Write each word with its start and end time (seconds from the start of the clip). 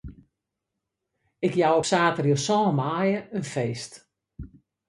Ik 1.47 1.53
jou 1.59 1.73
op 1.77 1.87
saterdei 1.91 2.37
sân 2.45 2.71
maaie 2.79 3.19
in 3.37 3.45
feest. 3.53 3.93